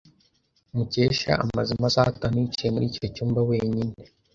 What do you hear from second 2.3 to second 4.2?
yicaye muri icyo cyumba wenyine.